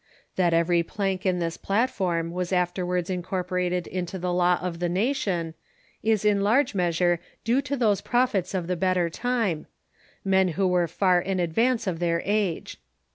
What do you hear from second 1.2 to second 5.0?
in this platform Avas afterwards incorporated into the law of the